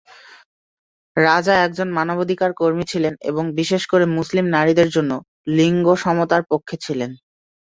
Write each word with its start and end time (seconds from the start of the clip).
রাজা 1.17 1.53
একজন 1.63 1.87
মানবাধিকার 1.91 2.51
কর্মী 2.53 2.85
ছিলেন 2.87 3.13
এবং 3.21 3.43
বিশেষ 3.55 3.83
করে 3.87 4.05
মুসলিম 4.17 4.45
নারীদের 4.47 4.89
জন্য 4.89 5.11
লিঙ্গ 5.51 5.87
সমতার 5.95 6.43
পক্ষে 6.51 6.75
ছিলেন। 6.85 7.11